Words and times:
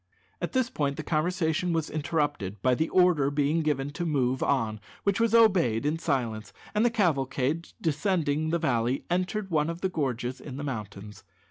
At 0.41 0.53
this 0.53 0.71
point 0.71 0.97
the 0.97 1.03
conversation 1.03 1.73
was 1.73 1.87
interrupted 1.91 2.59
by 2.63 2.73
the 2.73 2.89
order 2.89 3.29
being 3.29 3.61
given 3.61 3.91
to 3.91 4.03
move 4.03 4.41
on, 4.41 4.79
which 5.03 5.19
was 5.19 5.35
obeyed 5.35 5.85
in 5.85 5.99
silence, 5.99 6.51
and 6.73 6.83
the 6.83 6.89
cavalcade, 6.89 7.71
descending 7.79 8.49
the 8.49 8.57
valley, 8.57 9.05
entered 9.11 9.51
one 9.51 9.69
of 9.69 9.81
the 9.81 9.89
gorges 9.89 10.41
in 10.41 10.57
the 10.57 10.63
mountains. 10.63 11.23